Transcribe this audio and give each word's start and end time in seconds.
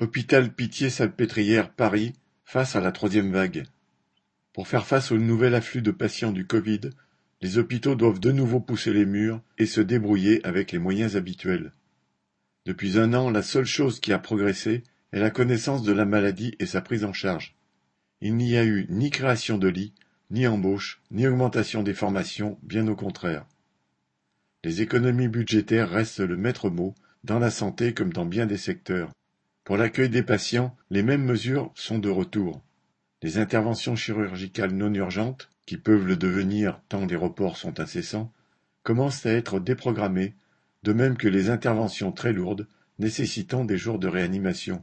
Hôpital 0.00 0.52
Pitié-Salpêtrière 0.52 1.72
Paris 1.72 2.12
face 2.44 2.76
à 2.76 2.80
la 2.80 2.92
troisième 2.92 3.32
vague. 3.32 3.64
Pour 4.52 4.68
faire 4.68 4.86
face 4.86 5.10
au 5.10 5.18
nouvel 5.18 5.56
afflux 5.56 5.82
de 5.82 5.90
patients 5.90 6.30
du 6.30 6.46
Covid, 6.46 6.90
les 7.42 7.58
hôpitaux 7.58 7.96
doivent 7.96 8.20
de 8.20 8.30
nouveau 8.30 8.60
pousser 8.60 8.92
les 8.92 9.06
murs 9.06 9.40
et 9.58 9.66
se 9.66 9.80
débrouiller 9.80 10.40
avec 10.46 10.70
les 10.70 10.78
moyens 10.78 11.16
habituels. 11.16 11.72
Depuis 12.64 12.96
un 12.96 13.12
an, 13.12 13.28
la 13.28 13.42
seule 13.42 13.64
chose 13.64 13.98
qui 13.98 14.12
a 14.12 14.20
progressé 14.20 14.84
est 15.12 15.18
la 15.18 15.30
connaissance 15.30 15.82
de 15.82 15.92
la 15.92 16.04
maladie 16.04 16.54
et 16.60 16.66
sa 16.66 16.80
prise 16.80 17.04
en 17.04 17.12
charge. 17.12 17.56
Il 18.20 18.36
n'y 18.36 18.56
a 18.56 18.64
eu 18.64 18.86
ni 18.90 19.10
création 19.10 19.58
de 19.58 19.66
lits, 19.66 19.94
ni 20.30 20.46
embauche, 20.46 21.00
ni 21.10 21.26
augmentation 21.26 21.82
des 21.82 21.94
formations, 21.94 22.56
bien 22.62 22.86
au 22.86 22.94
contraire. 22.94 23.46
Les 24.62 24.80
économies 24.80 25.26
budgétaires 25.26 25.90
restent 25.90 26.20
le 26.20 26.36
maître 26.36 26.70
mot, 26.70 26.94
dans 27.24 27.40
la 27.40 27.50
santé 27.50 27.94
comme 27.94 28.12
dans 28.12 28.26
bien 28.26 28.46
des 28.46 28.58
secteurs. 28.58 29.10
Pour 29.68 29.76
l'accueil 29.76 30.08
des 30.08 30.22
patients, 30.22 30.74
les 30.88 31.02
mêmes 31.02 31.26
mesures 31.26 31.70
sont 31.74 31.98
de 31.98 32.08
retour. 32.08 32.62
Les 33.20 33.36
interventions 33.36 33.96
chirurgicales 33.96 34.72
non 34.72 34.94
urgentes, 34.94 35.50
qui 35.66 35.76
peuvent 35.76 36.06
le 36.06 36.16
devenir 36.16 36.80
tant 36.88 37.04
les 37.04 37.16
reports 37.16 37.58
sont 37.58 37.78
incessants, 37.78 38.32
commencent 38.82 39.26
à 39.26 39.32
être 39.32 39.60
déprogrammées, 39.60 40.34
de 40.84 40.94
même 40.94 41.18
que 41.18 41.28
les 41.28 41.50
interventions 41.50 42.12
très 42.12 42.32
lourdes 42.32 42.66
nécessitant 42.98 43.66
des 43.66 43.76
jours 43.76 43.98
de 43.98 44.08
réanimation. 44.08 44.82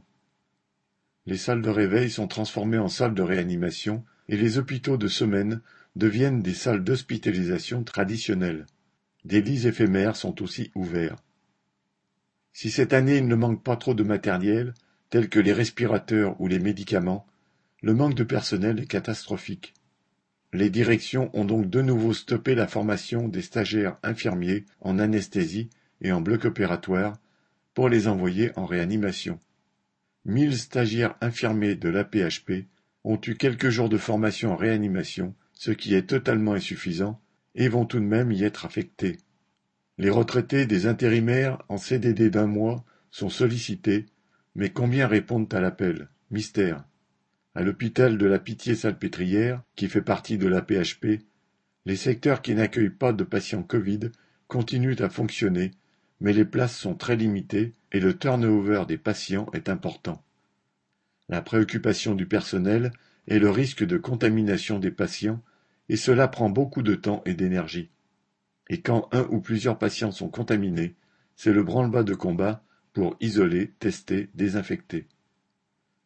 Les 1.26 1.36
salles 1.36 1.62
de 1.62 1.70
réveil 1.70 2.08
sont 2.08 2.28
transformées 2.28 2.78
en 2.78 2.88
salles 2.88 3.14
de 3.14 3.22
réanimation 3.22 4.04
et 4.28 4.36
les 4.36 4.56
hôpitaux 4.56 4.98
de 4.98 5.08
semaine 5.08 5.62
deviennent 5.96 6.42
des 6.42 6.54
salles 6.54 6.84
d'hospitalisation 6.84 7.82
traditionnelles. 7.82 8.66
Des 9.24 9.42
lits 9.42 9.66
éphémères 9.66 10.14
sont 10.14 10.40
aussi 10.44 10.70
ouverts. 10.76 11.16
Si 12.58 12.70
cette 12.70 12.94
année 12.94 13.18
il 13.18 13.28
ne 13.28 13.34
manque 13.34 13.62
pas 13.62 13.76
trop 13.76 13.92
de 13.92 14.02
matériel, 14.02 14.72
tel 15.10 15.28
que 15.28 15.40
les 15.40 15.52
respirateurs 15.52 16.40
ou 16.40 16.48
les 16.48 16.58
médicaments, 16.58 17.26
le 17.82 17.94
manque 17.94 18.14
de 18.14 18.24
personnel 18.24 18.80
est 18.80 18.86
catastrophique. 18.86 19.74
Les 20.52 20.70
directions 20.70 21.30
ont 21.34 21.44
donc 21.44 21.68
de 21.68 21.82
nouveau 21.82 22.14
stoppé 22.14 22.54
la 22.54 22.66
formation 22.66 23.28
des 23.28 23.42
stagiaires 23.42 23.98
infirmiers 24.02 24.64
en 24.80 24.98
anesthésie 24.98 25.68
et 26.00 26.12
en 26.12 26.20
bloc 26.20 26.44
opératoire 26.44 27.18
pour 27.74 27.88
les 27.88 28.08
envoyer 28.08 28.52
en 28.56 28.64
réanimation. 28.64 29.38
Mille 30.24 30.56
stagiaires 30.56 31.14
infirmiers 31.20 31.76
de 31.76 31.88
l'APHP 31.88 32.66
ont 33.04 33.20
eu 33.26 33.36
quelques 33.36 33.68
jours 33.68 33.88
de 33.88 33.98
formation 33.98 34.52
en 34.52 34.56
réanimation, 34.56 35.34
ce 35.52 35.70
qui 35.70 35.94
est 35.94 36.08
totalement 36.08 36.54
insuffisant, 36.54 37.20
et 37.54 37.68
vont 37.68 37.84
tout 37.84 38.00
de 38.00 38.04
même 38.04 38.32
y 38.32 38.42
être 38.42 38.66
affectés. 38.66 39.18
Les 39.98 40.10
retraités 40.10 40.66
des 40.66 40.86
intérimaires 40.86 41.62
en 41.68 41.78
CDD 41.78 42.30
d'un 42.30 42.46
mois 42.46 42.84
sont 43.10 43.30
sollicités, 43.30 44.06
mais 44.56 44.70
combien 44.70 45.06
répondent 45.06 45.52
à 45.52 45.60
l'appel? 45.60 46.08
Mystère. 46.30 46.82
À 47.54 47.62
l'hôpital 47.62 48.16
de 48.16 48.24
la 48.24 48.38
Pitié-Salpêtrière, 48.38 49.62
qui 49.76 49.86
fait 49.86 50.00
partie 50.00 50.38
de 50.38 50.48
la 50.48 50.62
PHP, 50.62 51.20
les 51.84 51.96
secteurs 51.96 52.40
qui 52.40 52.54
n'accueillent 52.54 52.88
pas 52.88 53.12
de 53.12 53.22
patients 53.22 53.62
Covid 53.62 54.10
continuent 54.48 54.96
à 55.00 55.10
fonctionner, 55.10 55.72
mais 56.20 56.32
les 56.32 56.46
places 56.46 56.74
sont 56.74 56.94
très 56.94 57.16
limitées 57.16 57.74
et 57.92 58.00
le 58.00 58.16
turnover 58.16 58.84
des 58.88 58.96
patients 58.96 59.46
est 59.52 59.68
important. 59.68 60.24
La 61.28 61.42
préoccupation 61.42 62.14
du 62.14 62.26
personnel 62.26 62.92
est 63.28 63.38
le 63.38 63.50
risque 63.50 63.84
de 63.84 63.98
contamination 63.98 64.78
des 64.78 64.90
patients, 64.90 65.42
et 65.90 65.96
cela 65.96 66.28
prend 66.28 66.48
beaucoup 66.48 66.82
de 66.82 66.94
temps 66.94 67.22
et 67.26 67.34
d'énergie. 67.34 67.90
Et 68.70 68.80
quand 68.80 69.08
un 69.12 69.24
ou 69.30 69.40
plusieurs 69.40 69.78
patients 69.78 70.12
sont 70.12 70.30
contaminés, 70.30 70.94
c'est 71.34 71.52
le 71.52 71.62
branle-bas 71.62 72.04
de 72.04 72.14
combat 72.14 72.64
pour 72.96 73.14
isoler, 73.20 73.72
tester, 73.78 74.30
désinfecter. 74.32 75.06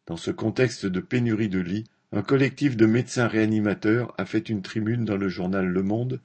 Dans 0.07 0.17
ce 0.17 0.29
contexte 0.29 0.85
de 0.85 0.99
pénurie 0.99 1.47
de 1.47 1.61
lits, 1.61 1.85
un 2.11 2.21
collectif 2.21 2.75
de 2.75 2.85
médecins 2.85 3.27
réanimateurs 3.27 4.13
a 4.17 4.25
fait 4.25 4.49
une 4.49 4.61
tribune 4.61 5.05
dans 5.05 5.15
le 5.15 5.29
journal 5.29 5.65
Le 5.65 5.83
Monde. 5.83 6.19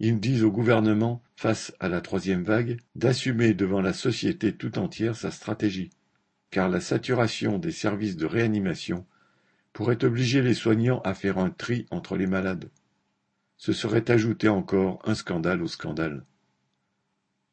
Ils 0.00 0.18
disent 0.18 0.42
au 0.42 0.50
gouvernement, 0.50 1.22
face 1.36 1.74
à 1.80 1.90
la 1.90 2.00
troisième 2.00 2.44
vague, 2.44 2.78
d'assumer 2.94 3.52
devant 3.52 3.82
la 3.82 3.92
société 3.92 4.54
tout 4.54 4.78
entière 4.78 5.16
sa 5.16 5.30
stratégie, 5.30 5.90
car 6.50 6.70
la 6.70 6.80
saturation 6.80 7.58
des 7.58 7.70
services 7.70 8.16
de 8.16 8.24
réanimation 8.24 9.04
pourrait 9.74 10.02
obliger 10.02 10.40
les 10.40 10.54
soignants 10.54 11.02
à 11.02 11.12
faire 11.12 11.36
un 11.36 11.50
tri 11.50 11.84
entre 11.90 12.16
les 12.16 12.26
malades. 12.26 12.70
Ce 13.58 13.74
serait 13.74 14.10
ajouter 14.10 14.48
encore 14.48 14.98
un 15.04 15.14
scandale 15.14 15.60
au 15.60 15.68
scandale. 15.68 16.24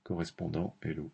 Correspondant 0.06 0.78
Hello. 0.82 1.12